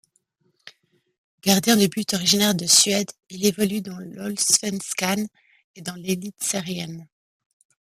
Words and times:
Gardien 1.43 1.75
de 1.77 1.85
but 1.85 2.15
originaire 2.15 2.55
de 2.55 2.65
Suède, 2.65 3.11
il 3.29 3.45
évolue 3.45 3.81
dans 3.81 3.99
l'Allsvenskan 3.99 5.27
et 5.75 5.81
dans 5.83 5.93
l'Elitserien. 5.93 7.05